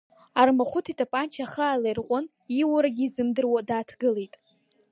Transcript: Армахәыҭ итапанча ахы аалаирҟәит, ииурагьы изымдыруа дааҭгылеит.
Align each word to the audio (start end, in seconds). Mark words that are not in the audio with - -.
Армахәыҭ 0.41 0.85
итапанча 0.91 1.41
ахы 1.45 1.63
аалаирҟәит, 1.65 2.27
ииурагьы 2.55 3.03
изымдыруа 3.05 3.61
дааҭгылеит. 3.67 4.33